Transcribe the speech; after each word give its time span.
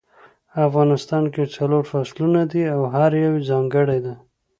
افغانستان 0.67 1.23
کې 1.33 1.43
څلور 1.55 1.83
فصلونه 1.91 2.41
دي 2.51 2.63
او 2.73 2.81
هر 2.93 3.11
یو 3.25 3.33
ځانګړی 3.49 3.99
ده 4.05 4.13